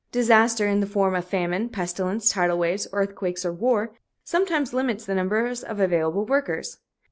[0.11, 3.91] Disaster, in the form of famine, pestilence, tidal waves, earthquakes or war,
[4.23, 6.79] sometimes limits the number of available workers.